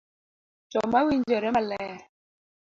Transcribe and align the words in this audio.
to 0.71 0.77
mawinjore 0.91 1.49
maler. 1.55 1.91